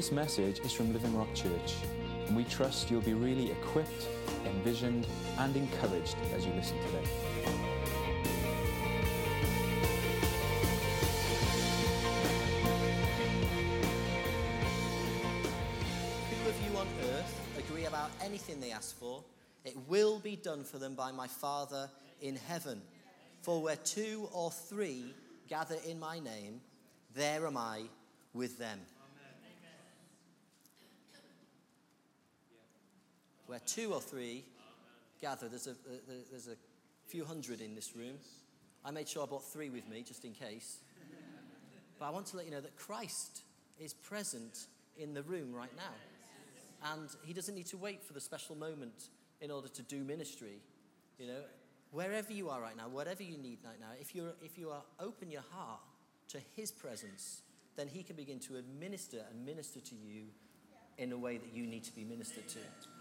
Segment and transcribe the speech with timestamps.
[0.00, 1.74] This message is from Living Rock Church,
[2.26, 4.08] and we trust you'll be really equipped,
[4.46, 5.06] envisioned,
[5.36, 7.04] and encouraged as you listen today.
[16.30, 19.22] Who of you on earth agree about anything they ask for?
[19.66, 21.90] It will be done for them by my Father
[22.22, 22.80] in heaven.
[23.42, 25.12] For where two or three
[25.46, 26.62] gather in my name,
[27.14, 27.82] there am I
[28.32, 28.80] with them.
[33.50, 34.44] Where two or three
[35.20, 36.54] gather, there's a, uh, uh, there's a
[37.08, 38.14] few hundred in this room.
[38.84, 40.78] I made sure I brought three with me just in case.
[41.98, 43.42] But I want to let you know that Christ
[43.80, 46.92] is present in the room right now.
[46.92, 49.08] And he doesn't need to wait for the special moment
[49.40, 50.60] in order to do ministry.
[51.18, 51.40] You know,
[51.90, 54.84] wherever you are right now, whatever you need right now, if, you're, if you are
[55.00, 55.80] open your heart
[56.28, 57.42] to his presence,
[57.74, 60.26] then he can begin to administer and minister to you
[61.00, 62.58] in a way that you need to be ministered to.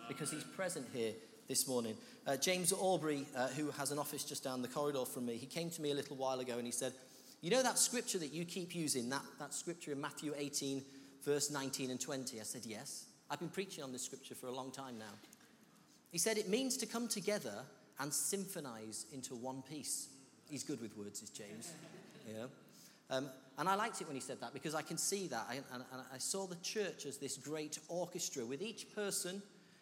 [0.07, 1.11] Because he's present here
[1.47, 1.95] this morning.
[2.25, 5.45] Uh, James Aubrey, uh, who has an office just down the corridor from me, he
[5.45, 6.93] came to me a little while ago and he said,
[7.41, 10.83] You know that scripture that you keep using, that, that scripture in Matthew 18,
[11.23, 12.39] verse 19 and 20?
[12.39, 13.05] I said, Yes.
[13.29, 15.13] I've been preaching on this scripture for a long time now.
[16.11, 17.63] He said, It means to come together
[17.99, 20.07] and symphonize into one piece.
[20.49, 21.73] He's good with words, is James.
[22.27, 22.45] Yeah.
[23.09, 25.45] Um, and I liked it when he said that because I can see that.
[25.49, 29.41] I, and, and I saw the church as this great orchestra with each person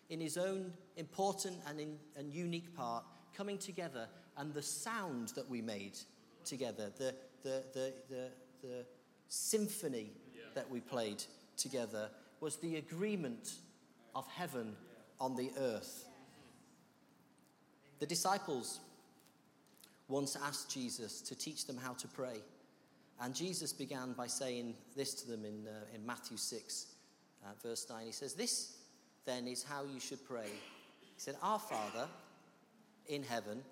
[0.09, 3.03] in his own important and, in, and unique part
[3.35, 5.97] coming together and the sound that we made
[6.45, 8.29] together, the, the, the, the,
[8.61, 8.85] the
[9.27, 10.11] symphony
[10.55, 11.23] that we played
[11.57, 13.55] together was the agreement
[14.15, 14.75] of heaven
[15.19, 16.05] on the earth.
[17.99, 18.79] The disciples
[20.07, 22.37] once asked Jesus to teach them how to pray.
[23.21, 26.85] And Jesus began by saying this to them in, uh, in Matthew 6,
[27.43, 28.05] uh, verse 9.
[28.05, 28.77] He says, This
[29.25, 30.49] then is how you should pray.
[31.01, 32.07] He said, Our Father
[33.07, 33.63] in heaven,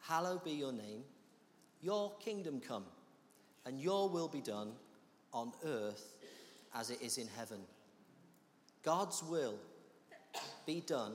[0.00, 1.02] hallowed be your name,
[1.80, 2.84] your kingdom come,
[3.64, 4.72] and your will be done
[5.32, 6.16] on earth
[6.74, 7.60] as it is in heaven.
[8.82, 9.54] God's will
[10.66, 11.14] be done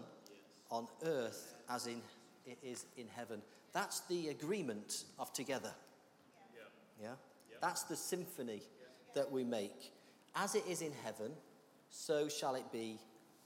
[0.71, 2.01] on earth as in
[2.45, 3.41] it is in heaven.
[3.73, 5.71] That's the agreement of together.
[7.01, 7.15] Yeah?
[7.61, 8.61] That's the symphony
[9.13, 9.91] that we make.
[10.35, 11.31] As it is in heaven,
[11.89, 12.99] so shall it be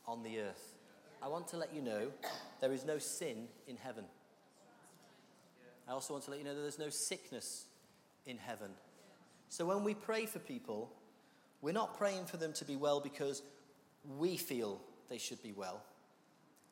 [0.07, 0.73] on the earth.
[1.21, 2.07] I want to let you know
[2.61, 4.05] there is no sin in heaven.
[5.87, 7.65] I also want to let you know that there's no sickness
[8.25, 8.71] in heaven.
[9.49, 10.91] So when we pray for people,
[11.61, 13.41] we're not praying for them to be well because
[14.17, 15.81] we feel they should be well.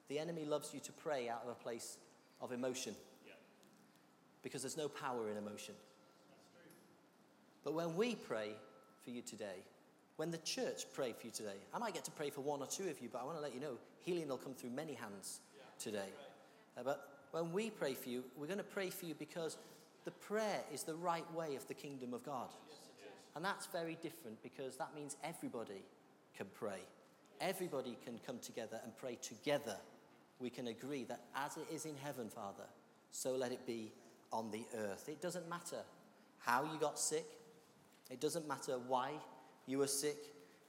[0.08, 1.98] The enemy loves you to pray out of a place
[2.42, 2.96] of emotion
[4.44, 5.74] because there's no power in emotion.
[7.68, 8.52] But when we pray
[9.04, 9.66] for you today,
[10.16, 12.66] when the church pray for you today, I might get to pray for one or
[12.66, 14.94] two of you, but I want to let you know healing will come through many
[14.94, 15.42] hands
[15.78, 16.08] today.
[16.78, 19.58] Uh, but when we pray for you, we're going to pray for you because
[20.06, 22.48] the prayer is the right way of the kingdom of God.
[23.36, 25.84] And that's very different because that means everybody
[26.38, 26.80] can pray.
[27.42, 29.76] Everybody can come together and pray together.
[30.40, 32.70] We can agree that as it is in heaven, Father,
[33.12, 33.92] so let it be
[34.32, 35.10] on the earth.
[35.10, 35.84] It doesn't matter
[36.40, 37.26] how you got sick,
[38.10, 39.12] it doesn't matter why
[39.66, 40.18] you were sick,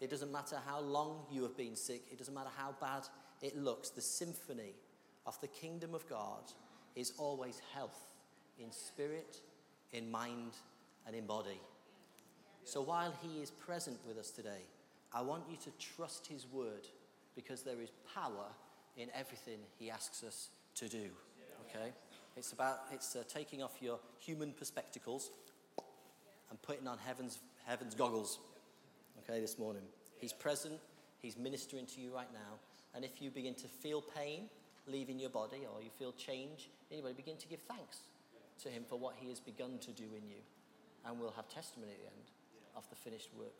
[0.00, 3.02] it doesn't matter how long you have been sick, it doesn't matter how bad
[3.42, 3.90] it looks.
[3.90, 4.74] The symphony
[5.26, 6.52] of the kingdom of God
[6.96, 8.08] is always health
[8.58, 9.36] in spirit,
[9.92, 10.52] in mind,
[11.06, 11.60] and in body.
[12.64, 14.62] So while He is present with us today,
[15.12, 16.86] I want you to trust His word
[17.34, 18.46] because there is power
[18.96, 21.10] in everything He asks us to do.
[21.68, 21.92] Okay?
[22.36, 25.30] It's about it's uh, taking off your human perspectives
[26.50, 28.38] and putting on heaven's, heaven's goggles.
[29.22, 29.82] Okay, this morning.
[30.20, 30.78] He's present,
[31.20, 32.58] He's ministering to you right now.
[32.94, 34.48] And if you begin to feel pain
[34.86, 37.98] leaving your body or you feel change, anybody begin to give thanks
[38.62, 40.40] to Him for what He has begun to do in you.
[41.06, 42.24] And we'll have testimony at the end
[42.76, 43.54] of the finished work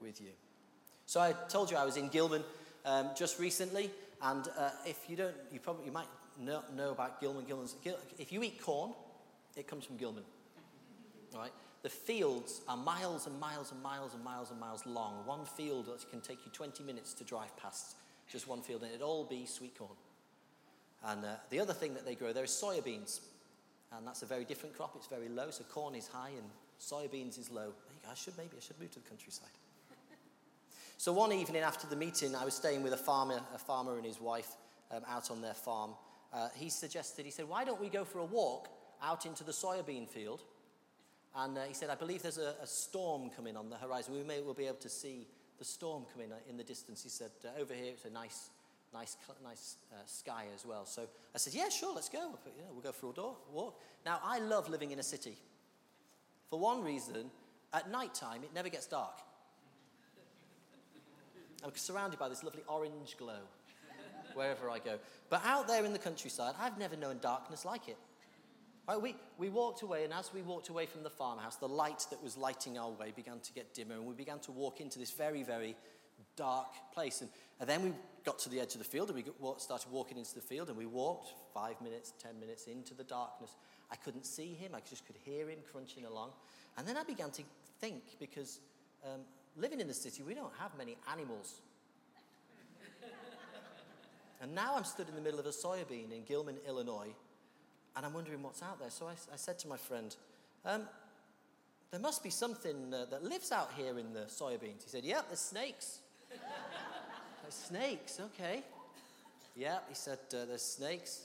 [0.00, 0.30] with you.
[1.06, 2.44] So I told you I was in Gilman
[2.84, 3.90] um, just recently,
[4.22, 6.06] and uh, if you don't, you probably you might
[6.38, 7.44] not know about Gilman.
[7.44, 7.74] Gilman's,
[8.18, 8.92] if you eat corn,
[9.56, 10.22] it comes from Gilman.
[11.34, 11.52] All right?
[11.82, 15.24] The fields are miles and miles and miles and miles and miles long.
[15.24, 17.96] One field that can take you 20 minutes to drive past,
[18.30, 19.90] just one field, and it'd all be sweet corn.
[21.04, 23.22] And uh, the other thing that they grow there is soya beans.
[23.96, 24.92] And that's a very different crop.
[24.94, 26.46] It's very low, so corn is high and
[26.80, 27.72] soybeans is low.
[28.10, 29.48] I should maybe I should move to the countryside.
[30.98, 34.04] So one evening after the meeting, I was staying with a farmer, a farmer and
[34.04, 34.48] his wife
[34.90, 35.92] um, out on their farm.
[36.30, 38.68] Uh, he suggested, he said, why don't we go for a walk
[39.02, 40.42] out into the soybean field?
[41.36, 44.14] And uh, he said, I believe there's a, a, storm coming on the horizon.
[44.14, 45.28] We may well be able to see
[45.58, 47.02] the storm coming in the distance.
[47.02, 48.50] He said, uh, over here it's a nice,
[48.92, 50.86] nice, nice uh, sky as well.
[50.86, 51.02] So
[51.34, 52.36] I said, yeah, sure, let's go.
[52.42, 53.78] But, yeah, we'll go for a door, walk.
[54.04, 55.36] Now, I love living in a city.
[56.48, 57.30] For one reason,
[57.72, 59.20] at night time, it never gets dark.
[61.64, 63.40] I'm surrounded by this lovely orange glow
[64.34, 64.98] wherever I go.
[65.28, 67.98] But out there in the countryside, I've never known darkness like it.
[68.90, 72.06] Right, we, we walked away, and as we walked away from the farmhouse, the light
[72.10, 74.98] that was lighting our way began to get dimmer, and we began to walk into
[74.98, 75.76] this very, very
[76.34, 77.20] dark place.
[77.20, 77.92] And, and then we
[78.24, 80.70] got to the edge of the field, and we got, started walking into the field,
[80.70, 83.54] and we walked five minutes, ten minutes into the darkness.
[83.92, 86.30] I couldn't see him, I just could hear him crunching along.
[86.76, 87.42] And then I began to
[87.80, 88.58] think, because
[89.04, 89.20] um,
[89.56, 91.60] living in the city, we don't have many animals.
[94.42, 97.14] and now I'm stood in the middle of a soya bean in Gilman, Illinois,
[97.96, 98.90] and I'm wondering what's out there.
[98.90, 100.14] So I, I said to my friend,
[100.64, 100.82] um,
[101.90, 104.84] there must be something uh, that lives out here in the soybeans.
[104.84, 105.98] He said, Yep, there's snakes.
[107.42, 108.62] there's snakes, okay.
[109.56, 111.24] Yeah, he said, uh, There's snakes.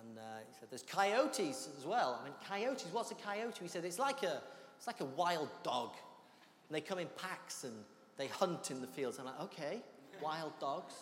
[0.00, 2.18] And uh, he said, There's coyotes as well.
[2.20, 3.58] I mean, coyotes, what's a coyote?
[3.60, 4.40] He said, It's like a,
[4.78, 5.90] it's like a wild dog.
[6.68, 7.74] And they come in packs and
[8.16, 9.18] they hunt in the fields.
[9.18, 9.80] I'm like, Okay,
[10.22, 10.94] wild dogs.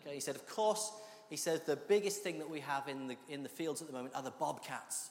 [0.00, 0.92] Okay, he said, Of course,
[1.30, 3.94] he says the biggest thing that we have in the, in the fields at the
[3.94, 5.10] moment are the bobcats.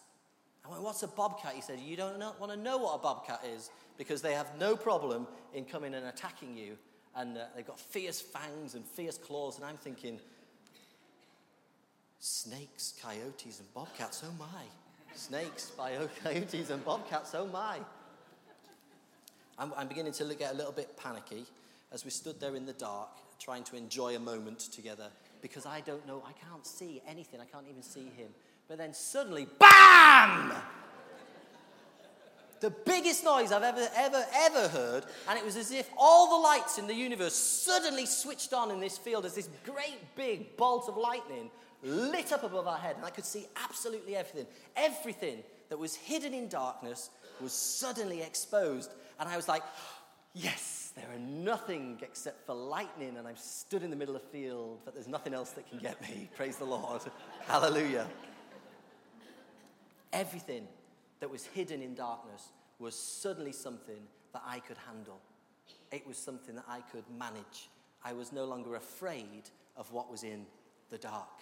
[0.65, 1.53] I went, What's a bobcat?
[1.55, 4.75] He said, You don't want to know what a bobcat is because they have no
[4.75, 6.77] problem in coming and attacking you.
[7.15, 9.55] And uh, they've got fierce fangs and fierce claws.
[9.55, 10.19] And I'm thinking,
[12.19, 14.63] Snakes, coyotes, and bobcats, oh my.
[15.15, 15.71] Snakes,
[16.23, 17.79] coyotes, and bobcats, oh my.
[19.57, 21.45] I'm, I'm beginning to get a little bit panicky
[21.93, 25.07] as we stood there in the dark trying to enjoy a moment together
[25.41, 28.29] because I don't know, I can't see anything, I can't even see him.
[28.67, 30.53] But then suddenly, BAM!
[32.59, 36.43] the biggest noise I've ever, ever, ever heard, and it was as if all the
[36.43, 40.89] lights in the universe suddenly switched on in this field as this great big bolt
[40.89, 41.49] of lightning
[41.83, 44.45] lit up above our head, and I could see absolutely everything.
[44.75, 47.09] Everything that was hidden in darkness
[47.41, 49.63] was suddenly exposed, and I was like,
[50.33, 50.91] yes!
[50.95, 54.79] There are nothing except for lightning, and I'm stood in the middle of the field,
[54.83, 56.29] but there's nothing else that can get me.
[56.35, 57.01] Praise the Lord.
[57.47, 58.07] Hallelujah.
[60.11, 60.67] Everything
[61.19, 62.49] that was hidden in darkness
[62.79, 64.01] was suddenly something
[64.33, 65.19] that I could handle.
[65.91, 67.69] It was something that I could manage.
[68.03, 70.45] I was no longer afraid of what was in
[70.89, 71.41] the dark.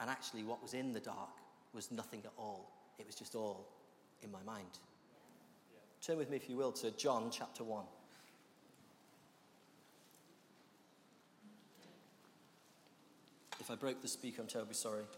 [0.00, 1.36] And actually, what was in the dark
[1.74, 2.70] was nothing at all.
[2.98, 3.68] It was just all
[4.22, 4.78] in my mind.
[6.00, 7.84] Turn with me, if you will, to John chapter 1.
[13.68, 15.02] If I broke the speaker, I'm terribly sorry.
[15.02, 15.08] It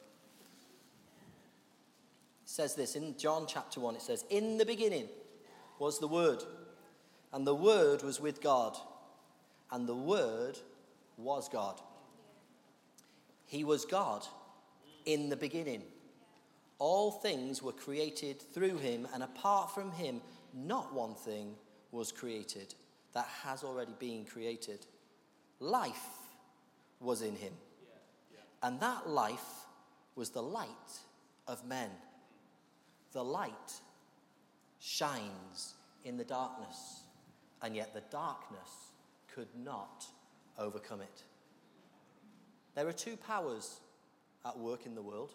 [2.47, 5.07] says this in John chapter 1 it says, In the beginning
[5.79, 6.43] was the Word,
[7.33, 8.77] and the Word was with God,
[9.71, 10.59] and the Word
[11.17, 11.81] was God.
[13.47, 14.27] He was God
[15.07, 15.85] in the beginning.
[16.81, 20.21] All things were created through him, and apart from him,
[20.53, 21.55] not one thing
[21.93, 22.75] was created
[23.13, 24.87] that has already been created.
[25.61, 26.09] Life
[26.99, 27.53] was in him
[28.63, 29.67] and that life
[30.15, 30.69] was the light
[31.47, 31.91] of men.
[33.13, 33.73] The light
[34.79, 37.03] shines in the darkness,
[37.63, 38.93] and yet the darkness
[39.35, 40.05] could not
[40.59, 41.25] overcome it.
[42.75, 43.81] There are two powers
[44.45, 45.35] at work in the world.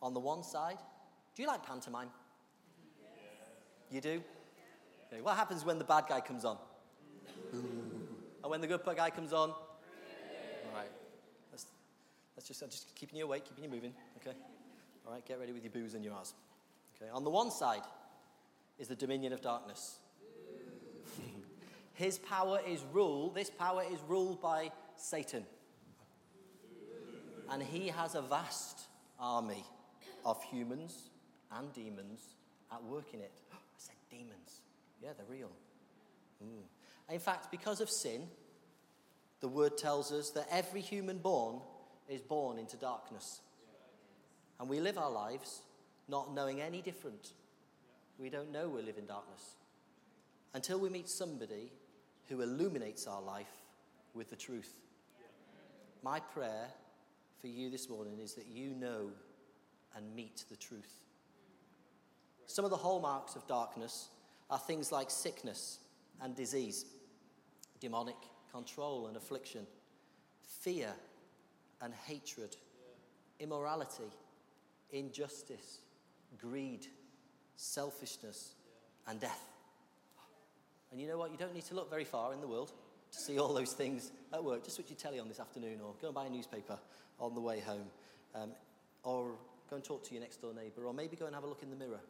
[0.00, 0.78] On the one side,
[1.34, 2.08] do you like pantomime?
[3.90, 4.22] You do?
[5.12, 6.58] Okay, what happens when the bad guy comes on?
[8.40, 9.52] And when the good guy comes on?
[12.38, 13.92] That's just, I'm just keeping you awake, keeping you moving.
[14.18, 14.36] Okay?
[15.04, 16.34] All right, get ready with your boos and your ahs.
[16.94, 17.10] Okay?
[17.10, 17.82] On the one side
[18.78, 19.98] is the dominion of darkness.
[21.94, 25.46] His power is ruled, this power is ruled by Satan.
[27.50, 28.82] And he has a vast
[29.18, 29.64] army
[30.24, 31.10] of humans
[31.50, 32.20] and demons
[32.70, 33.32] at work in it.
[33.52, 34.60] I said demons.
[35.02, 35.50] Yeah, they're real.
[36.40, 37.12] Mm.
[37.12, 38.28] In fact, because of sin,
[39.40, 41.62] the word tells us that every human born
[42.08, 43.40] is born into darkness.
[44.58, 45.62] And we live our lives
[46.08, 47.32] not knowing any different.
[48.18, 49.54] We don't know we live in darkness
[50.54, 51.70] until we meet somebody
[52.28, 53.62] who illuminates our life
[54.14, 54.72] with the truth.
[56.02, 56.66] My prayer
[57.40, 59.10] for you this morning is that you know
[59.96, 60.98] and meet the truth.
[62.46, 64.08] Some of the hallmarks of darkness
[64.50, 65.78] are things like sickness
[66.20, 66.86] and disease,
[67.80, 68.16] demonic
[68.50, 69.66] control and affliction,
[70.62, 70.92] fear
[71.80, 72.56] and hatred,
[73.40, 74.10] immorality,
[74.90, 75.80] injustice,
[76.40, 76.86] greed,
[77.56, 78.54] selfishness,
[79.06, 79.44] and death.
[80.90, 81.30] And you know what?
[81.30, 82.72] You don't need to look very far in the world
[83.12, 84.64] to see all those things at work.
[84.64, 86.78] Just switch your telly on this afternoon or go and buy a newspaper
[87.20, 87.86] on the way home.
[88.34, 88.50] Um,
[89.02, 89.32] or
[89.70, 90.86] go and talk to your next door neighbour.
[90.86, 92.00] Or maybe go and have a look in the mirror.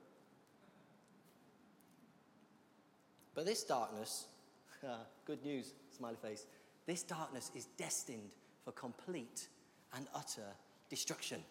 [3.34, 4.26] But this darkness,
[5.24, 6.46] good news, smiley face,
[6.86, 8.32] this darkness is destined
[8.64, 9.48] for complete
[9.94, 10.54] and utter
[10.90, 11.42] destruction.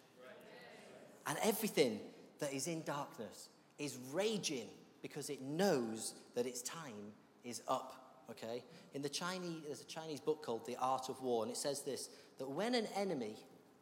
[1.26, 2.00] And everything
[2.40, 4.68] that is in darkness is raging
[5.02, 7.12] because it knows that its time
[7.44, 8.24] is up.
[8.30, 8.62] Okay?
[8.94, 11.82] In the Chinese, there's a Chinese book called The Art of War, and it says
[11.82, 13.36] this that when an enemy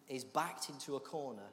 [0.09, 1.49] is backed into a corner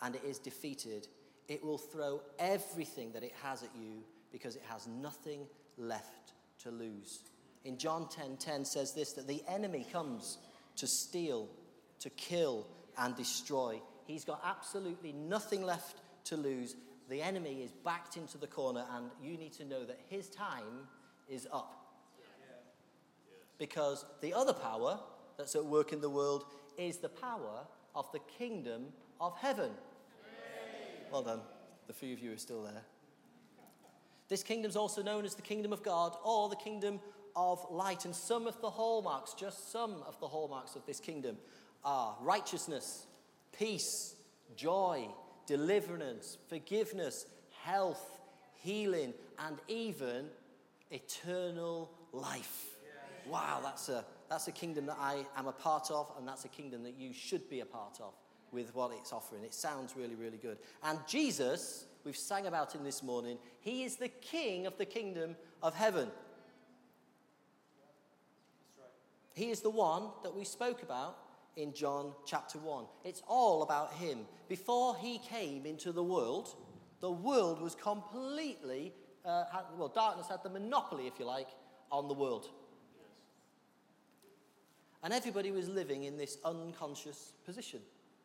[0.00, 1.08] and it is defeated,
[1.48, 5.46] it will throw everything that it has at you because it has nothing
[5.76, 6.32] left
[6.62, 7.20] to lose.
[7.64, 10.38] In John 10:10 10, 10 says this that the enemy comes
[10.76, 11.48] to steal,
[12.00, 12.66] to kill
[12.98, 13.80] and destroy.
[14.06, 16.76] He's got absolutely nothing left to lose.
[17.08, 20.88] The enemy is backed into the corner and you need to know that his time
[21.28, 21.72] is up.
[23.58, 24.98] Because the other power
[25.38, 26.44] that's at work in the world
[26.76, 28.86] is the power of the kingdom
[29.20, 29.70] of heaven.
[31.10, 31.40] Well done.
[31.86, 32.82] The few of you are still there.
[34.28, 37.00] This kingdom is also known as the kingdom of God or the kingdom
[37.36, 38.04] of light.
[38.04, 41.36] And some of the hallmarks, just some of the hallmarks of this kingdom,
[41.86, 43.06] are righteousness,
[43.56, 44.16] peace,
[44.56, 45.06] joy,
[45.46, 47.26] deliverance, forgiveness,
[47.62, 48.18] health,
[48.62, 50.26] healing, and even
[50.90, 52.64] eternal life.
[53.28, 56.48] Wow, that's a, that's a kingdom that I am a part of, and that's a
[56.48, 58.12] kingdom that you should be a part of
[58.52, 59.44] with what it's offering.
[59.44, 60.58] It sounds really, really good.
[60.82, 65.36] And Jesus, we've sang about him this morning, he is the king of the kingdom
[65.62, 66.08] of heaven.
[69.34, 71.18] He is the one that we spoke about
[71.56, 72.84] in John chapter 1.
[73.04, 74.20] It's all about him.
[74.48, 76.54] Before he came into the world,
[77.00, 78.92] the world was completely,
[79.24, 81.48] uh, had, well, darkness had the monopoly, if you like,
[81.90, 82.48] on the world.
[85.02, 87.80] And everybody was living in this unconscious position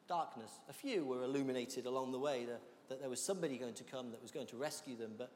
[0.08, 0.60] darkness.
[0.68, 2.60] A few were illuminated along the way that,
[2.90, 5.32] that there was somebody going to come that was going to rescue them, but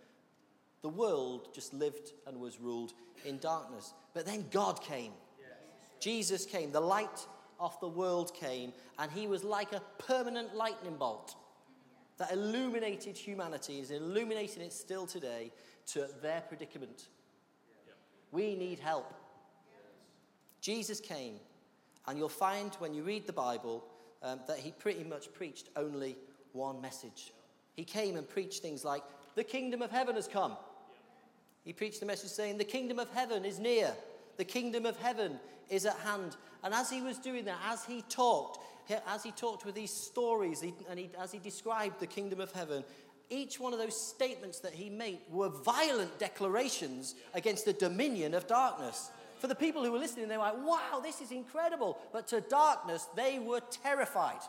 [0.82, 2.92] the world just lived and was ruled
[3.24, 3.94] in darkness.
[4.14, 5.14] But then God came.
[6.02, 6.74] Jesus came.
[6.74, 7.26] The light
[7.60, 11.36] of the world came, and he was like a permanent lightning bolt
[12.18, 15.52] that illuminated humanity, is illuminating it still today
[15.88, 17.08] to their predicament.
[18.32, 19.14] We need help.
[20.62, 21.36] Jesus came,
[22.08, 23.84] and you'll find when you read the Bible
[24.24, 26.16] um, that he pretty much preached only
[26.54, 27.34] one message.
[27.76, 29.04] He came and preached things like,
[29.36, 30.58] The kingdom of heaven has come.
[31.64, 33.94] He preached the message saying, The kingdom of heaven is near,
[34.38, 35.40] the kingdom of heaven
[35.70, 36.36] is at hand.
[36.64, 38.60] And as he was doing that, as he talked,
[39.08, 42.84] as he talked with these stories, and he, as he described the kingdom of heaven,
[43.30, 48.48] each one of those statements that he made were violent declarations against the dominion of
[48.48, 49.10] darkness.
[49.40, 51.98] For the people who were listening, they were like, wow, this is incredible.
[52.14, 54.42] But to darkness, they were terrified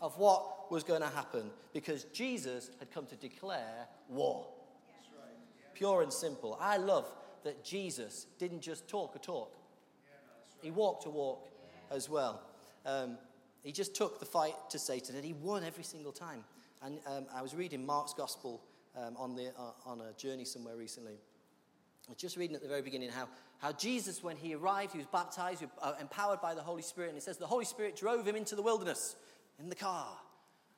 [0.00, 4.46] of what was going to happen because Jesus had come to declare war.
[5.74, 6.58] Pure and simple.
[6.60, 7.10] I love
[7.46, 9.56] that Jesus didn't just talk a talk,
[10.62, 11.48] he walked a walk
[11.90, 12.42] as well.
[12.84, 13.18] Um,
[13.62, 16.44] he just took the fight to Satan and he won every single time.
[16.82, 18.62] And um, I was reading Mark's gospel
[18.96, 21.14] um, on, the, uh, on a journey somewhere recently.
[22.08, 23.26] I was just reading at the very beginning how
[23.58, 27.08] how Jesus, when he arrived, he was baptized, uh, empowered by the Holy Spirit.
[27.08, 29.16] And it says the Holy Spirit drove him into the wilderness
[29.58, 30.08] in the car.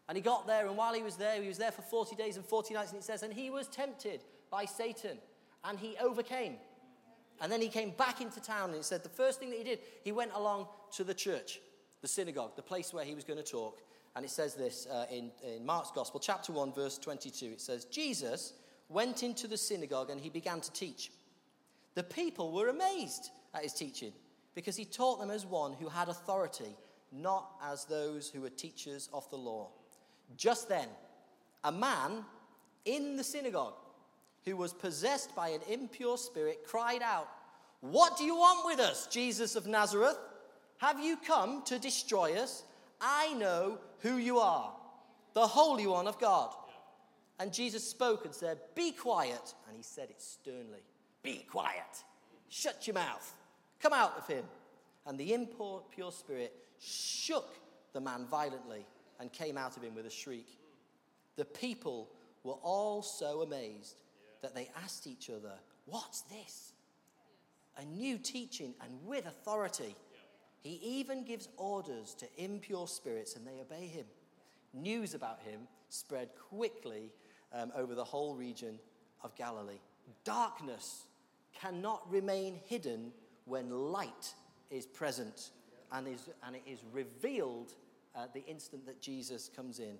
[0.08, 2.36] And he got there, and while he was there, he was there for 40 days
[2.36, 2.92] and 40 nights.
[2.92, 5.18] And it says, and he was tempted by Satan,
[5.64, 6.56] and he overcame.
[7.40, 9.64] And then he came back into town, and he said the first thing that he
[9.64, 11.60] did, he went along to the church,
[12.02, 13.80] the synagogue, the place where he was going to talk.
[14.16, 17.46] And it says this uh, in, in Mark's Gospel, chapter 1, verse 22.
[17.46, 18.54] It says, Jesus
[18.88, 21.12] went into the synagogue and he began to teach.
[21.94, 24.12] The people were amazed at his teaching
[24.54, 26.74] because he taught them as one who had authority,
[27.12, 29.68] not as those who were teachers of the law.
[30.36, 30.88] Just then,
[31.62, 32.24] a man
[32.84, 33.74] in the synagogue
[34.48, 37.28] who was possessed by an impure spirit cried out,
[37.80, 40.18] What do you want with us, Jesus of Nazareth?
[40.78, 42.64] Have you come to destroy us?
[43.00, 44.72] I know who you are,
[45.34, 46.54] the Holy One of God.
[47.38, 49.54] And Jesus spoke and said, Be quiet.
[49.66, 50.82] And he said it sternly.
[51.22, 52.04] Be quiet.
[52.48, 53.34] Shut your mouth.
[53.80, 54.44] Come out of him.
[55.06, 57.54] And the impure spirit shook
[57.92, 58.86] the man violently
[59.20, 60.48] and came out of him with a shriek.
[61.36, 62.08] The people
[62.44, 64.00] were all so amazed
[64.42, 65.52] that they asked each other,
[65.86, 66.72] What's this?
[67.78, 69.94] A new teaching and with authority.
[70.62, 74.04] He even gives orders to impure spirits and they obey him.
[74.74, 77.12] News about him spread quickly
[77.52, 78.78] um, over the whole region
[79.22, 79.80] of Galilee.
[80.24, 81.06] Darkness
[81.54, 83.12] cannot remain hidden
[83.44, 84.34] when light
[84.70, 85.50] is present
[85.92, 87.72] and, is, and it is revealed
[88.14, 89.96] at the instant that Jesus comes in.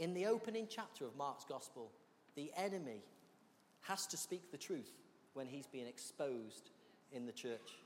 [0.00, 1.92] In the opening chapter of Mark's Gospel,
[2.34, 3.04] the enemy
[3.82, 4.90] has to speak the truth
[5.34, 6.70] when he's being exposed
[7.12, 7.76] in the church.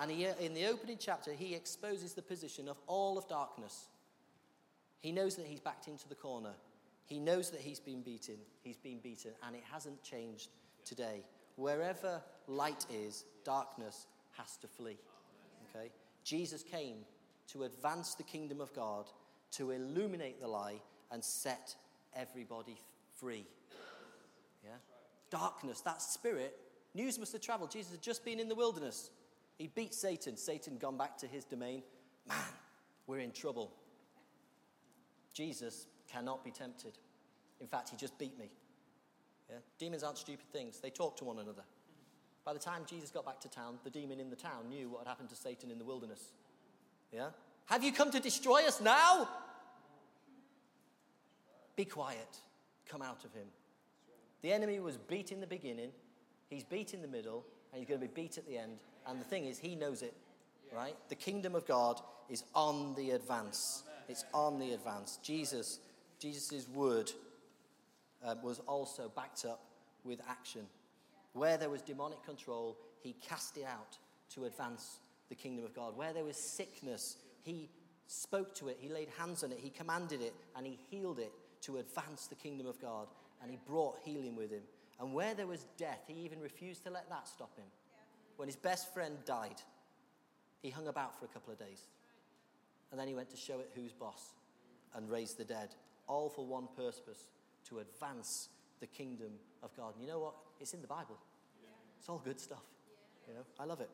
[0.00, 3.86] And he, in the opening chapter, he exposes the position of all of darkness.
[5.00, 6.54] He knows that he's backed into the corner.
[7.04, 8.36] He knows that he's been beaten.
[8.62, 10.48] He's been beaten, and it hasn't changed
[10.86, 11.22] today.
[11.56, 14.06] Wherever light is, darkness
[14.38, 14.96] has to flee.
[15.68, 15.90] Okay?
[16.24, 16.96] Jesus came
[17.48, 19.04] to advance the kingdom of God,
[19.52, 20.80] to illuminate the lie,
[21.10, 21.76] and set
[22.14, 22.80] everybody
[23.18, 23.46] free.
[24.64, 24.70] Yeah?
[25.30, 26.56] Darkness, that spirit,
[26.94, 27.70] news must have traveled.
[27.70, 29.10] Jesus had just been in the wilderness.
[29.58, 30.36] He beat Satan.
[30.36, 31.82] Satan gone back to his domain.
[32.28, 32.38] Man,
[33.06, 33.72] we're in trouble.
[35.32, 36.92] Jesus cannot be tempted.
[37.60, 38.50] In fact, he just beat me.
[39.50, 39.56] Yeah?
[39.78, 41.62] Demons aren't stupid things, they talk to one another.
[42.44, 45.00] By the time Jesus got back to town, the demon in the town knew what
[45.00, 46.32] had happened to Satan in the wilderness.
[47.12, 47.28] Yeah?
[47.66, 49.28] Have you come to destroy us now?
[51.76, 52.38] Be quiet.
[52.88, 53.46] Come out of him.
[54.42, 55.90] The enemy was beat in the beginning,
[56.50, 58.78] he's beat in the middle, and he's going to be beat at the end.
[59.06, 60.14] And the thing is, he knows it,
[60.74, 60.94] right?
[61.08, 63.84] The kingdom of God is on the advance.
[64.08, 65.18] It's on the advance.
[65.22, 65.78] Jesus,
[66.18, 67.10] Jesus' word
[68.22, 69.60] uh, was also backed up
[70.04, 70.66] with action.
[71.32, 73.96] Where there was demonic control, he cast it out
[74.34, 74.98] to advance
[75.30, 75.96] the kingdom of God.
[75.96, 77.70] Where there was sickness, he
[78.06, 81.32] spoke to it, he laid hands on it, he commanded it, and he healed it
[81.64, 83.08] to advance the kingdom of God.
[83.42, 84.62] And he brought healing with him.
[85.00, 87.66] And where there was death, he even refused to let that stop him.
[88.36, 89.60] When his best friend died,
[90.62, 91.82] he hung about for a couple of days.
[92.90, 94.34] And then he went to show it who's boss
[94.94, 95.74] and raise the dead,
[96.06, 97.30] all for one purpose
[97.68, 98.48] to advance
[98.80, 99.94] the kingdom of God.
[99.94, 100.34] And you know what?
[100.60, 101.18] It's in the Bible.
[101.98, 102.62] It's all good stuff.
[103.26, 103.90] You know, I love it.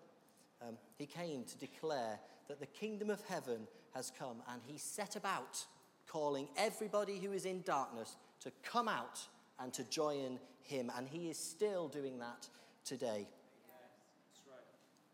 [0.60, 5.16] Um, he came to declare that the kingdom of heaven has come, and he set
[5.16, 5.64] about
[6.06, 9.20] calling everybody who is in darkness to come out
[9.58, 10.90] and to join him.
[10.96, 12.48] And he is still doing that
[12.84, 13.26] today.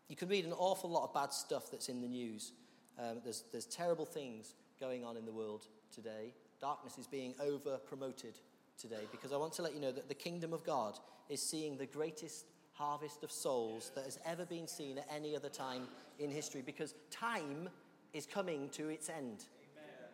[0.07, 2.53] You can read an awful lot of bad stuff that's in the news.
[2.97, 6.33] Um, there's, there's terrible things going on in the world today.
[6.61, 8.39] Darkness is being over promoted
[8.79, 10.97] today because I want to let you know that the kingdom of God
[11.29, 15.49] is seeing the greatest harvest of souls that has ever been seen at any other
[15.49, 15.87] time
[16.19, 17.69] in history because time
[18.13, 19.45] is coming to its end.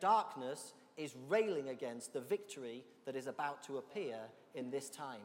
[0.03, 4.17] Darkness is railing against the victory that is about to appear
[4.53, 5.21] in this time.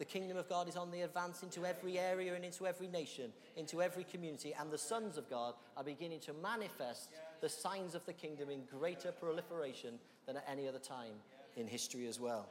[0.00, 3.30] The kingdom of God is on the advance into every area and into every nation,
[3.56, 7.10] into every community, and the sons of God are beginning to manifest
[7.40, 9.94] the signs of the kingdom in greater proliferation
[10.26, 11.12] than at any other time
[11.54, 12.48] in history as well.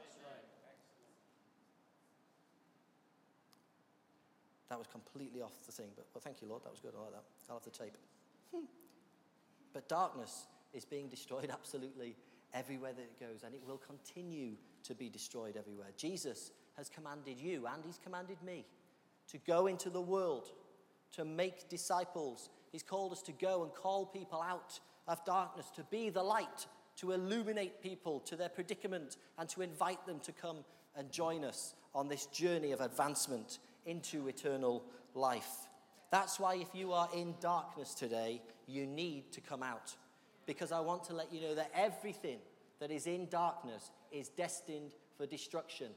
[4.70, 6.64] That was completely off the thing, but well, thank you, Lord.
[6.64, 6.92] That was good.
[6.98, 7.24] I like that.
[7.50, 7.98] I'll have the tape.
[8.50, 8.64] Hmm.
[9.74, 12.16] but darkness is being destroyed absolutely
[12.54, 14.52] everywhere that it goes, and it will continue
[14.84, 15.88] to be destroyed everywhere.
[15.96, 18.64] Jesus has commanded you, and He's commanded me,
[19.30, 20.50] to go into the world,
[21.12, 22.50] to make disciples.
[22.72, 26.66] He's called us to go and call people out of darkness, to be the light,
[26.96, 30.64] to illuminate people to their predicament, and to invite them to come
[30.96, 34.84] and join us on this journey of advancement into eternal
[35.14, 35.68] life.
[36.10, 39.94] That's why, if you are in darkness today, you need to come out.
[40.46, 42.38] Because I want to let you know that everything
[42.80, 45.88] that is in darkness is destined for destruction.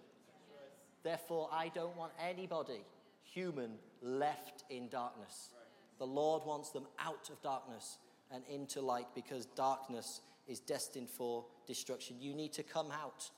[1.03, 2.81] Therefore, I don't want anybody,
[3.23, 5.49] human, left in darkness.
[5.97, 7.97] The Lord wants them out of darkness
[8.31, 12.15] and into light because darkness is destined for destruction.
[12.19, 13.29] You need to come out.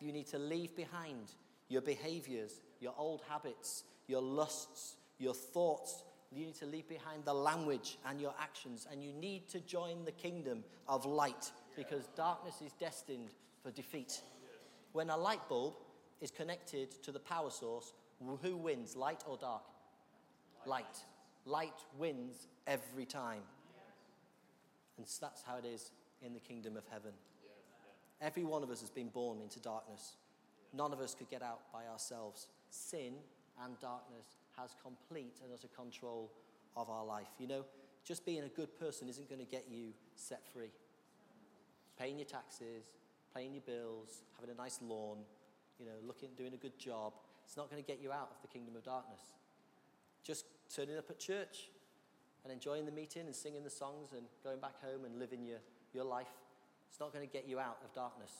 [0.00, 1.32] You need to leave behind
[1.68, 6.02] your behaviors, your old habits, your lusts, your thoughts.
[6.30, 10.04] You need to leave behind the language and your actions, and you need to join
[10.04, 13.30] the kingdom of light because darkness is destined
[13.62, 14.20] for defeat.
[14.92, 15.74] When a light bulb
[16.20, 17.92] is connected to the power source,
[18.42, 19.62] who wins, light or dark?
[20.66, 20.98] Light.
[21.46, 23.42] Light wins every time.
[24.96, 27.12] And that's how it is in the kingdom of heaven.
[28.20, 30.16] Every one of us has been born into darkness.
[30.74, 32.48] None of us could get out by ourselves.
[32.70, 33.14] Sin
[33.64, 34.26] and darkness
[34.60, 36.32] has complete and utter control
[36.76, 37.28] of our life.
[37.38, 37.64] You know,
[38.04, 40.70] just being a good person isn't going to get you set free.
[41.98, 42.84] Paying your taxes,
[43.34, 45.18] paying your bills, having a nice lawn,
[45.78, 47.12] you know, looking, doing a good job,
[47.44, 49.20] it's not going to get you out of the kingdom of darkness.
[50.22, 50.44] Just
[50.74, 51.70] turning up at church
[52.44, 55.58] and enjoying the meeting and singing the songs and going back home and living your,
[55.92, 56.28] your life,
[56.88, 58.32] it's not going to get you out of darkness.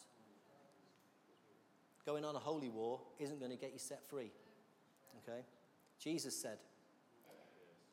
[2.04, 4.30] going on a holy war isn't going to get you set free.
[5.22, 5.42] Okay?
[5.98, 6.58] Jesus said,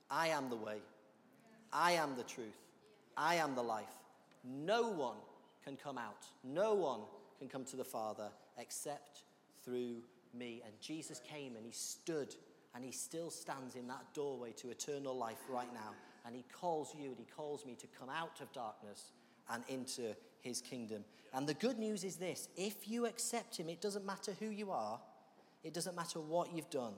[0.10, 0.78] I am the way,
[1.74, 2.58] I am the truth,
[3.18, 3.96] I am the life.
[4.44, 5.18] No one
[5.64, 7.02] can come out, no one
[7.40, 9.24] can come to the Father except
[9.64, 9.98] through
[10.34, 10.62] me.
[10.66, 12.36] And Jesus came and he stood
[12.76, 15.94] and he still stands in that doorway to eternal life right now.
[16.26, 19.12] And he calls you and he calls me to come out of darkness
[19.50, 21.04] and into his kingdom.
[21.34, 24.72] And the good news is this if you accept him, it doesn't matter who you
[24.72, 25.00] are,
[25.64, 26.94] it doesn't matter what you've done,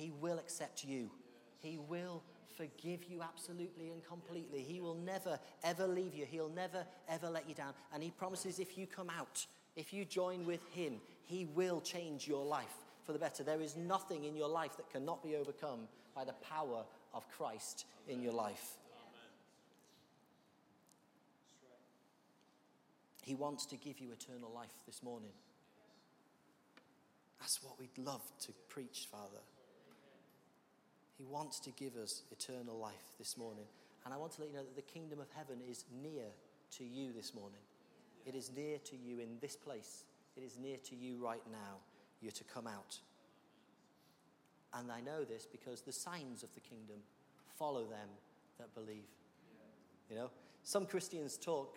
[0.00, 1.10] he will accept you.
[1.58, 2.22] He will
[2.56, 4.62] forgive you absolutely and completely.
[4.62, 6.24] He will never, ever leave you.
[6.24, 7.74] He'll never, ever let you down.
[7.92, 9.44] And he promises if you come out,
[9.76, 13.42] if you join with him, he will change your life for the better.
[13.42, 15.80] There is nothing in your life that cannot be overcome
[16.14, 18.78] by the power of Christ in your life.
[23.22, 25.30] He wants to give you eternal life this morning.
[27.38, 29.40] That's what we'd love to preach, Father.
[31.20, 33.66] He wants to give us eternal life this morning.
[34.06, 36.24] And I want to let you know that the kingdom of heaven is near
[36.78, 37.60] to you this morning.
[38.24, 40.04] It is near to you in this place.
[40.34, 41.76] It is near to you right now.
[42.22, 42.98] You're to come out.
[44.72, 46.96] And I know this because the signs of the kingdom
[47.58, 48.08] follow them
[48.58, 49.04] that believe.
[50.08, 50.30] You know,
[50.62, 51.76] some Christians talk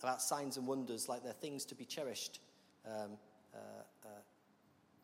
[0.00, 2.38] about signs and wonders like they're things to be cherished
[2.86, 3.18] um,
[3.52, 3.58] uh,
[4.04, 4.08] uh,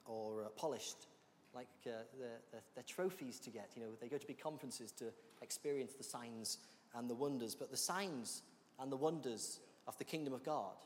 [0.07, 1.09] or uh, polished,
[1.55, 3.71] like uh, they're, they're, they're, trophies to get.
[3.77, 5.07] You know, they go to big conferences to
[5.43, 6.59] experience the signs
[6.95, 7.55] and the wonders.
[7.55, 8.43] But the signs
[8.79, 10.77] and the wonders of the kingdom of God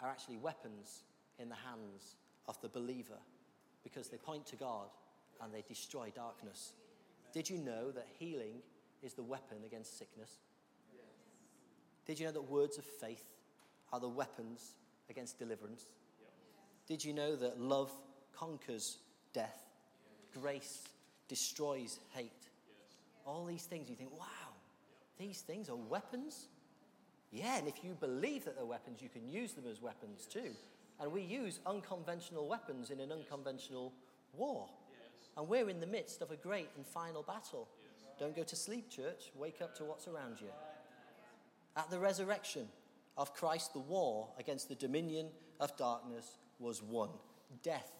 [0.00, 1.02] are actually weapons
[1.38, 2.16] in the hands
[2.46, 3.18] of the believer
[3.84, 4.88] because they point to God
[5.42, 6.72] and they destroy darkness.
[7.32, 8.62] Did you know that healing
[9.02, 10.30] is the weapon against sickness?
[12.06, 13.24] Did you know that words of faith
[13.92, 14.72] are the weapons
[15.10, 15.84] against deliverance?
[16.86, 17.92] Did you know that love
[18.34, 18.98] conquers
[19.34, 19.67] death?
[20.40, 20.82] Grace
[21.28, 22.30] destroys hate?
[23.24, 24.54] All these things, you think, wow,
[25.18, 26.46] these things are weapons?
[27.30, 30.50] Yeah, and if you believe that they're weapons, you can use them as weapons too.
[31.00, 33.92] And we use unconventional weapons in an unconventional
[34.36, 34.68] war.
[35.36, 37.68] And we're in the midst of a great and final battle.
[38.18, 39.30] Don't go to sleep, church.
[39.36, 40.48] Wake up to what's around you.
[41.76, 42.66] At the resurrection
[43.16, 45.28] of Christ, the war against the dominion
[45.60, 47.10] of darkness was won.
[47.62, 47.92] Death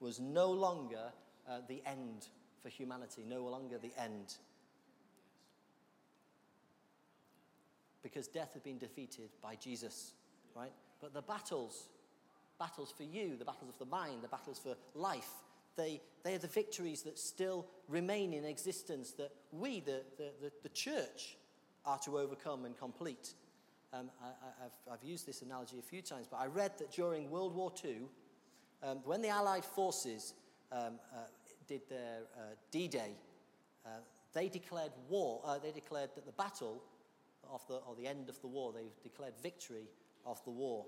[0.00, 1.12] was no longer
[1.48, 2.26] uh, the end
[2.62, 4.34] for humanity, no longer the end.
[8.02, 10.12] Because death had been defeated by Jesus,
[10.54, 10.72] right?
[11.00, 11.88] But the battles,
[12.58, 15.30] battles for you, the battles of the mind, the battles for life,
[15.76, 20.52] they, they are the victories that still remain in existence that we, the, the, the,
[20.62, 21.36] the church,
[21.84, 23.34] are to overcome and complete.
[23.92, 24.26] Um, I,
[24.62, 27.72] have I've used this analogy a few times, but I read that during World War
[27.84, 27.98] II,
[28.82, 30.34] um, when the Allied forces
[30.72, 31.18] um, uh,
[31.66, 33.12] did their uh, D Day,
[33.84, 33.90] uh,
[34.32, 36.82] they declared war, uh, they declared that the battle
[37.50, 39.88] of the, or the end of the war, they declared victory
[40.24, 40.84] of the war,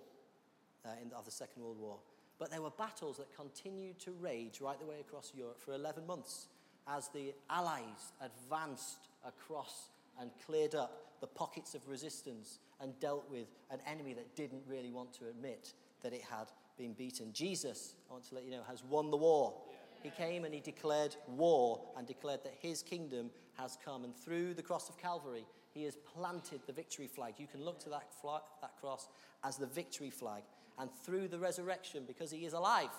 [0.84, 1.98] uh, in, of the Second World War.
[2.38, 6.06] But there were battles that continued to rage right the way across Europe for 11
[6.06, 6.48] months
[6.86, 13.48] as the Allies advanced across and cleared up the pockets of resistance and dealt with
[13.70, 17.32] an enemy that didn't really want to admit that it had been beaten.
[17.32, 19.54] Jesus, I want to let you know, has won the war.
[20.02, 24.04] He came and he declared war and declared that his kingdom has come.
[24.04, 27.34] And through the cross of Calvary, he has planted the victory flag.
[27.38, 29.08] You can look to that, flag, that cross
[29.44, 30.42] as the victory flag
[30.78, 32.90] and through the resurrection, because he is alive,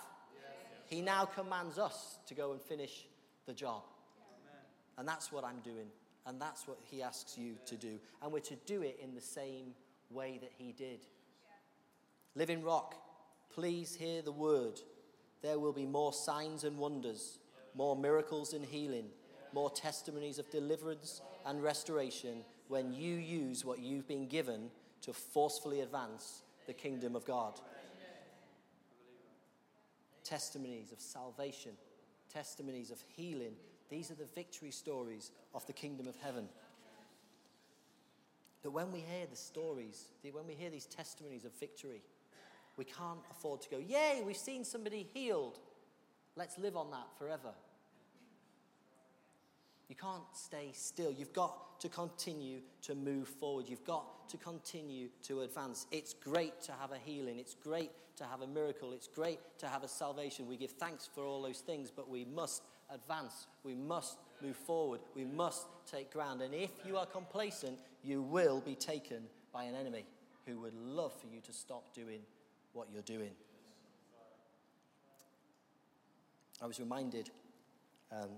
[0.86, 3.06] he now commands us to go and finish
[3.46, 3.82] the job.
[4.98, 5.86] And that's what I'm doing.
[6.26, 7.98] And that's what he asks you to do.
[8.22, 9.72] And we're to do it in the same
[10.10, 11.06] way that he did.
[12.34, 12.96] Living Rock,
[13.54, 14.80] please hear the word.
[15.42, 17.38] There will be more signs and wonders,
[17.74, 19.06] more miracles and healing,
[19.52, 24.70] more testimonies of deliverance and restoration when you use what you've been given
[25.02, 27.58] to forcefully advance the kingdom of God.
[30.22, 31.72] Testimonies of salvation,
[32.32, 33.54] testimonies of healing.
[33.88, 36.48] These are the victory stories of the kingdom of heaven.
[38.62, 42.02] That when we hear the stories, when we hear these testimonies of victory,
[42.76, 45.58] we can't afford to go, Yay, we've seen somebody healed.
[46.36, 47.50] Let's live on that forever.
[49.88, 51.10] You can't stay still.
[51.10, 53.68] You've got to continue to move forward.
[53.68, 55.86] You've got to continue to advance.
[55.90, 57.38] It's great to have a healing.
[57.38, 58.92] It's great to have a miracle.
[58.92, 60.46] It's great to have a salvation.
[60.46, 63.48] We give thanks for all those things, but we must advance.
[63.64, 65.00] We must move forward.
[65.16, 66.40] We must take ground.
[66.40, 70.04] And if you are complacent, you will be taken by an enemy
[70.46, 72.20] who would love for you to stop doing
[72.72, 73.32] what you're doing.
[76.62, 77.30] I was reminded
[78.12, 78.28] um,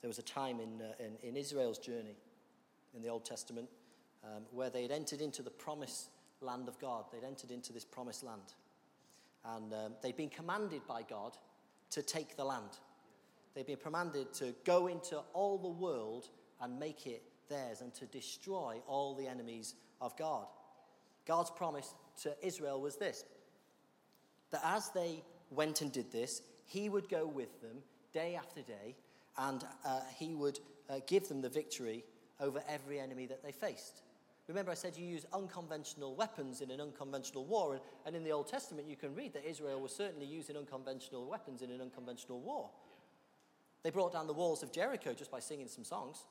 [0.00, 2.16] there was a time in, uh, in, in, Israel's journey
[2.94, 3.68] in the Old Testament
[4.24, 7.06] um, where they had entered into the promised land of God.
[7.12, 8.54] They'd entered into this promised land.
[9.44, 11.36] And um, they'd been commanded by God
[11.90, 12.78] to take the land.
[13.54, 16.28] They'd been commanded to go into all the world
[16.60, 20.46] and make it theirs and to destroy all the enemies of God.
[21.26, 23.24] God's promise to Israel was this
[24.52, 27.78] that as they went and did this, he would go with them
[28.12, 28.94] day after day
[29.38, 32.04] and uh, he would uh, give them the victory
[32.40, 34.02] over every enemy that they faced.
[34.48, 38.30] Remember, I said you use unconventional weapons in an unconventional war, and, and in the
[38.30, 42.40] Old Testament, you can read that Israel was certainly using unconventional weapons in an unconventional
[42.40, 42.70] war.
[43.82, 46.26] They brought down the walls of Jericho just by singing some songs.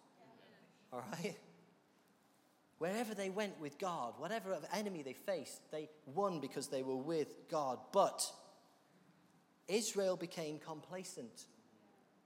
[0.93, 1.35] All right?
[2.77, 7.49] Wherever they went with God, whatever enemy they faced, they won because they were with
[7.49, 7.79] God.
[7.93, 8.21] But
[9.67, 11.45] Israel became complacent.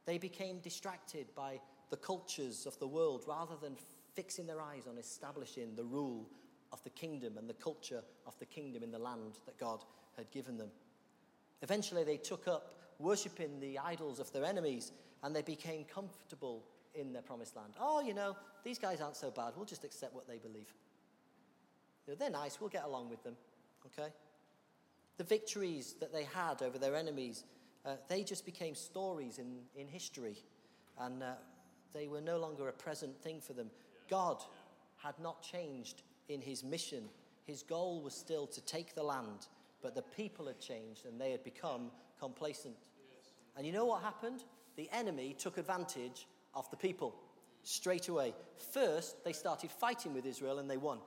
[0.06, 1.60] They became distracted by
[1.92, 3.76] the cultures of the world rather than
[4.16, 6.28] fixing their eyes on establishing the rule
[6.72, 9.84] of the kingdom and the culture of the kingdom in the land that God
[10.18, 10.70] had given them.
[11.62, 14.92] Eventually, they took up worshipping the idols of their enemies
[15.24, 16.64] and they became comfortable
[16.95, 17.73] in their promised land.
[17.80, 19.54] Oh, you know, these guys aren't so bad.
[19.56, 20.73] We'll just accept what they believe.
[22.06, 22.60] You know, they're nice.
[22.60, 23.36] We'll get along with them.
[23.86, 24.10] Okay?
[25.17, 27.43] The victories that they had over their enemies,
[27.86, 30.38] uh, they just became stories in, in history.
[30.99, 31.34] And uh,
[31.93, 33.69] they were no longer a present thing for them.
[34.10, 34.41] God
[34.97, 37.04] had not changed in his mission.
[37.45, 39.47] His goal was still to take the land,
[39.82, 42.75] but the people had changed and they had become complacent.
[43.58, 44.43] And you know what happened?
[44.75, 47.16] The enemy took advantage of the people
[47.64, 48.34] straight away.
[48.74, 51.00] First, they started fighting with Israel and they won.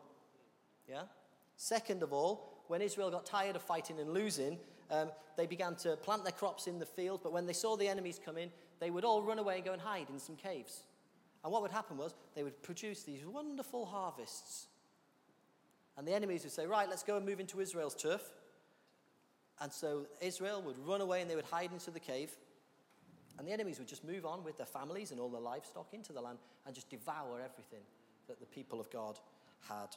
[0.88, 1.02] Yeah?
[1.57, 4.59] Second of all, when Israel got tired of fighting and losing,
[4.90, 7.88] um, they began to plant their crops in the field, but when they saw the
[7.88, 8.50] enemies come in,
[8.81, 10.83] they would all run away and go and hide in some caves.
[11.42, 14.66] And what would happen was they would produce these wonderful harvests.
[15.96, 18.22] And the enemies would say, Right, let's go and move into Israel's turf.
[19.61, 22.31] And so Israel would run away and they would hide into the cave.
[23.38, 26.12] And the enemies would just move on with their families and all their livestock into
[26.12, 27.82] the land and just devour everything
[28.28, 29.18] that the people of God
[29.68, 29.96] had,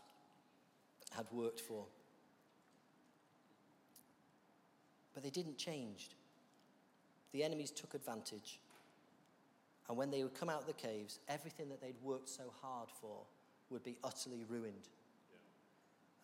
[1.12, 1.86] had worked for.
[5.14, 6.10] But they didn't change.
[7.32, 8.60] The enemies took advantage.
[9.88, 12.90] And when they would come out of the caves, everything that they'd worked so hard
[13.02, 13.22] for
[13.70, 14.90] would be utterly ruined.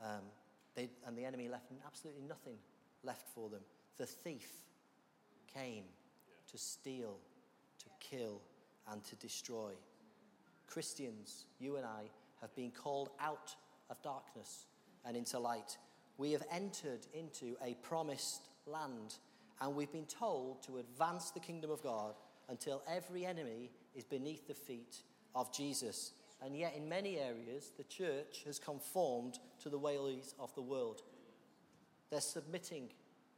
[0.01, 0.21] Um,
[0.77, 2.55] and the enemy left absolutely nothing
[3.03, 3.61] left for them.
[3.97, 4.49] The thief
[5.53, 5.83] came.
[6.51, 7.17] To steal,
[7.79, 8.41] to kill,
[8.91, 9.71] and to destroy.
[10.67, 12.03] Christians, you and I,
[12.41, 13.55] have been called out
[13.89, 14.65] of darkness
[15.05, 15.77] and into light.
[16.17, 19.15] We have entered into a promised land,
[19.59, 22.15] and we've been told to advance the kingdom of God
[22.49, 24.97] until every enemy is beneath the feet
[25.35, 26.13] of Jesus.
[26.43, 31.01] And yet, in many areas, the church has conformed to the ways of the world.
[32.09, 32.89] They're submitting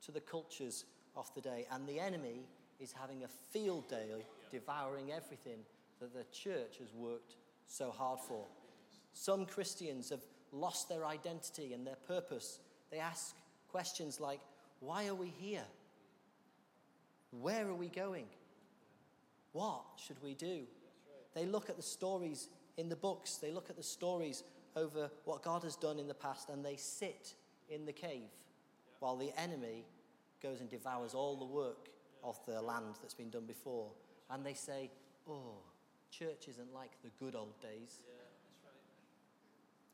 [0.06, 2.46] to the cultures of the day, and the enemy
[2.80, 5.60] is having a field day devouring everything
[6.00, 7.36] that the church has worked
[7.68, 8.46] so hard for.
[9.14, 12.60] Some Christians have lost their identity and their purpose.
[12.92, 13.36] They ask
[13.72, 14.40] questions like,
[14.80, 15.66] Why are we here?
[17.32, 18.26] Where are we going?
[19.54, 20.62] What should we do?
[21.34, 24.44] They look at the stories in the books, they look at the stories
[24.76, 27.34] over what God has done in the past, and they sit
[27.70, 28.30] in the cave
[29.00, 29.86] while the enemy
[30.42, 31.90] goes and devours all the work
[32.24, 33.92] of the land that's been done before.
[34.30, 34.90] And they say,
[35.30, 35.58] Oh,
[36.12, 38.02] church isn't like the good old days.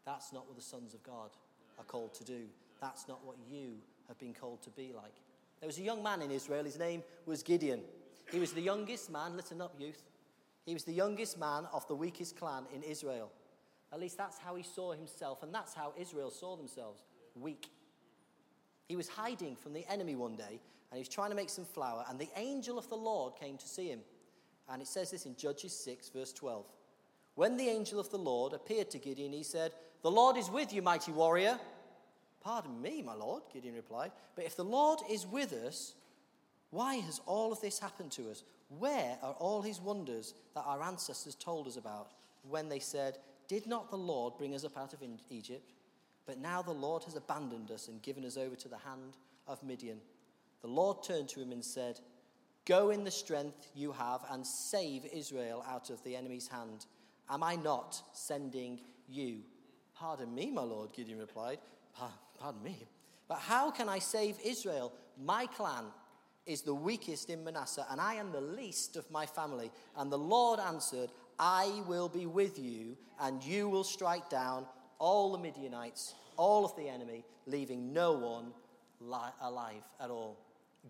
[0.05, 1.29] That's not what the sons of God
[1.77, 2.45] are called to do.
[2.81, 3.75] That's not what you
[4.07, 5.13] have been called to be like.
[5.59, 7.81] There was a young man in Israel, his name was Gideon.
[8.31, 10.01] He was the youngest man, listen up, youth.
[10.65, 13.31] He was the youngest man of the weakest clan in Israel.
[13.91, 17.01] At least that's how he saw himself, and that's how Israel saw themselves
[17.35, 17.69] weak.
[18.89, 21.63] He was hiding from the enemy one day, and he was trying to make some
[21.63, 23.99] flour, and the angel of the Lord came to see him.
[24.67, 26.65] And it says this in Judges 6, verse 12.
[27.35, 30.73] When the angel of the Lord appeared to Gideon, he said, The Lord is with
[30.73, 31.59] you, mighty warrior.
[32.41, 35.93] Pardon me, my Lord, Gideon replied, but if the Lord is with us,
[36.71, 38.43] why has all of this happened to us?
[38.69, 42.11] Where are all his wonders that our ancestors told us about
[42.47, 44.99] when they said, Did not the Lord bring us up out of
[45.29, 45.73] Egypt?
[46.29, 49.63] But now the Lord has abandoned us and given us over to the hand of
[49.63, 49.97] Midian.
[50.61, 51.99] The Lord turned to him and said,
[52.65, 56.85] Go in the strength you have and save Israel out of the enemy's hand.
[57.31, 59.39] Am I not sending you?
[59.95, 61.57] Pardon me, my Lord, Gideon replied.
[62.39, 62.77] Pardon me.
[63.27, 64.93] But how can I save Israel?
[65.19, 65.85] My clan
[66.45, 69.71] is the weakest in Manasseh, and I am the least of my family.
[69.97, 74.67] And the Lord answered, I will be with you, and you will strike down
[74.99, 78.51] all the Midianites, all of the enemy, leaving no one
[78.99, 80.37] li- alive at all.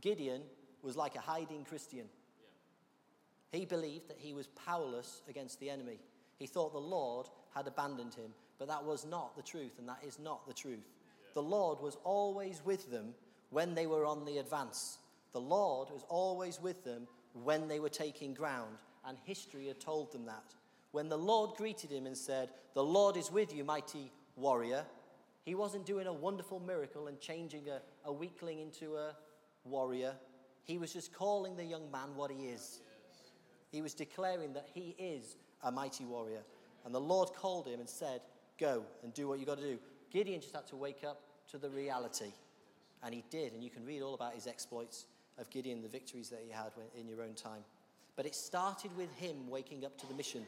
[0.02, 0.42] Gideon
[0.82, 2.06] was like a hiding Christian.
[3.52, 6.00] He believed that he was powerless against the enemy.
[6.38, 10.04] He thought the Lord had abandoned him, but that was not the truth, and that
[10.06, 10.88] is not the truth.
[11.34, 13.14] The Lord was always with them
[13.50, 15.00] when they were on the advance.
[15.34, 20.12] The Lord was always with them when they were taking ground, and history had told
[20.12, 20.54] them that.
[20.92, 24.86] When the Lord greeted him and said, The Lord is with you, mighty warrior,
[25.44, 29.16] he wasn't doing a wonderful miracle and changing a, a weakling into a
[29.64, 30.14] warrior.
[30.64, 32.82] He was just calling the young man what he is.
[33.72, 36.42] He was declaring that he is a mighty warrior.
[36.86, 38.22] And the Lord called him and said,
[38.60, 39.80] Go and do what you've got to do.
[40.12, 41.22] Gideon just had to wake up
[41.52, 42.34] to the reality.
[43.04, 43.54] And he did.
[43.54, 45.06] And you can read all about his exploits
[45.38, 47.64] of Gideon, the victories that he had in your own time.
[48.16, 50.46] But it started with him waking up to the mission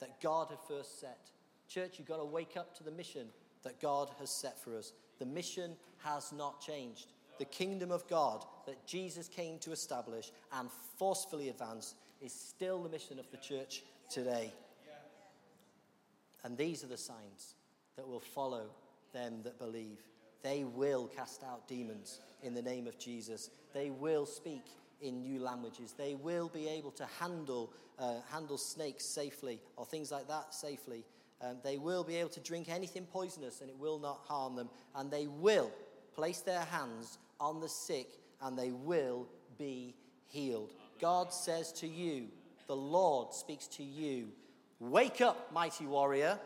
[0.00, 1.30] that God had first set.
[1.68, 3.26] Church, you've got to wake up to the mission
[3.62, 4.92] that God has set for us.
[5.18, 5.72] The mission
[6.04, 7.12] has not changed.
[7.38, 12.88] The kingdom of God that Jesus came to establish and forcefully advance is still the
[12.88, 14.52] mission of the church today.
[16.44, 17.54] And these are the signs
[17.96, 18.66] that will follow
[19.12, 19.98] them that believe.
[20.42, 23.50] They will cast out demons in the name of Jesus.
[23.74, 24.64] They will speak
[25.00, 25.94] in new languages.
[25.96, 31.04] They will be able to handle, uh, handle snakes safely or things like that safely.
[31.40, 34.70] Um, they will be able to drink anything poisonous and it will not harm them.
[34.94, 35.70] And they will
[36.14, 38.08] place their hands on the sick
[38.40, 39.28] and they will
[39.58, 39.94] be
[40.28, 40.72] healed.
[41.00, 42.28] God says to you,
[42.66, 44.28] the Lord speaks to you,
[44.80, 46.38] wake up, mighty warrior,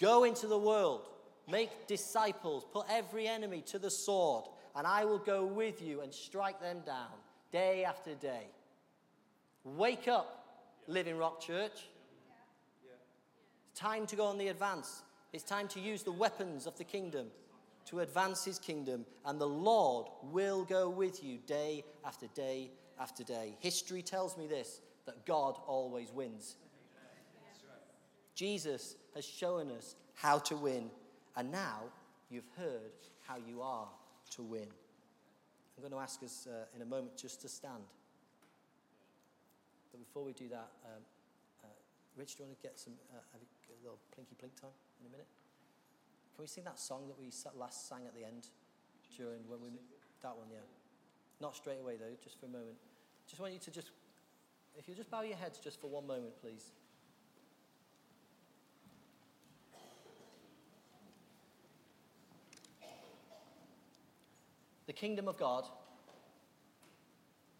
[0.00, 1.08] go into the world,
[1.50, 4.44] make disciples, put every enemy to the sword,
[4.76, 7.12] and I will go with you and strike them down
[7.52, 8.48] day after day.
[9.64, 11.88] Wake up, Living Rock Church.
[13.70, 15.02] It's time to go on the advance.
[15.32, 17.28] It's time to use the weapons of the kingdom
[17.86, 23.22] to advance his kingdom, and the Lord will go with you day after day after
[23.22, 23.56] day.
[23.60, 26.56] History tells me this that God always wins.
[28.34, 30.90] Jesus has shown us how to win,
[31.36, 31.80] and now
[32.30, 32.92] you've heard
[33.26, 33.88] how you are
[34.30, 34.68] to win.
[35.76, 37.82] I'm going to ask us uh, in a moment just to stand.
[39.90, 41.02] But before we do that, um,
[41.62, 41.68] uh,
[42.16, 43.38] Rich, do you want to get some uh, a
[43.82, 45.26] little plinky plink time in a minute?
[46.34, 48.48] Can we sing that song that we last sang at the end
[49.16, 49.70] during when we
[50.22, 50.46] that one?
[50.50, 50.66] Yeah,
[51.40, 52.76] not straight away though, just for a moment.
[53.28, 53.90] Just want you to just,
[54.76, 56.72] if you just bow your heads just for one moment, please.
[64.94, 65.64] Kingdom of God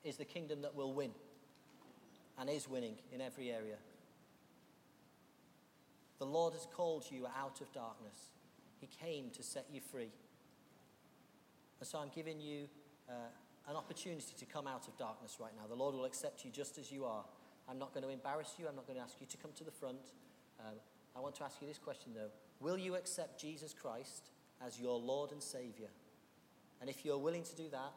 [0.03, 1.11] is the kingdom that will win
[2.39, 3.77] and is winning in every area.
[6.19, 8.31] The Lord has called you out of darkness.
[8.81, 10.11] He came to set you free.
[11.81, 12.69] And so I'm giving you
[13.09, 13.13] uh,
[13.69, 15.67] an opportunity to come out of darkness right now.
[15.69, 17.25] The Lord will accept you just as you are.
[17.69, 18.67] I'm not going to embarrass you.
[18.69, 20.13] I'm not going to ask you to come to the front.
[20.61, 20.75] Um,
[21.17, 24.31] I want to ask you this question, though Will you accept Jesus Christ
[24.65, 25.89] as your Lord and Savior?
[26.81, 27.93] And if you're willing to do that,